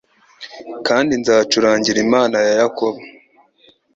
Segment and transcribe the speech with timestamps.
[0.87, 2.99] kandi nzacurangira Imana ya Yakobo